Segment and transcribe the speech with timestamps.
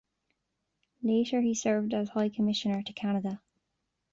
[1.03, 3.39] Later, he served as High Commissioner to Canada.